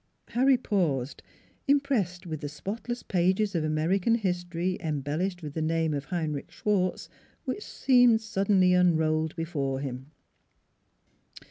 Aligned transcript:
"Harry 0.29 0.57
paused, 0.57 1.21
impressed 1.67 2.25
with 2.25 2.41
the 2.41 2.49
spotless 2.49 3.03
pages 3.03 3.53
of 3.53 3.63
American 3.63 4.15
history 4.15 4.75
embellished 4.79 5.43
with 5.43 5.53
the 5.53 5.61
name 5.61 5.93
of 5.93 6.05
Heinrich 6.05 6.49
Schwartz, 6.49 7.07
which 7.45 7.63
seemed 7.63 8.19
sud 8.19 8.47
denly 8.47 8.71
unrolled 8.75 9.35
before 9.35 9.79
him. 9.79 10.07